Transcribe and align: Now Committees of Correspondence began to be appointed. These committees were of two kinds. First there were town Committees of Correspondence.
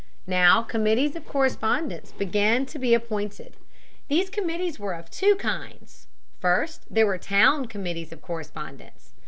Now 0.25 0.63
Committees 0.63 1.15
of 1.15 1.27
Correspondence 1.27 2.11
began 2.11 2.65
to 2.65 2.79
be 2.79 2.95
appointed. 2.95 3.55
These 4.07 4.31
committees 4.31 4.79
were 4.79 4.95
of 4.95 5.11
two 5.11 5.35
kinds. 5.35 6.07
First 6.39 6.85
there 6.91 7.05
were 7.05 7.19
town 7.19 7.67
Committees 7.67 8.11
of 8.11 8.19
Correspondence. 8.19 9.13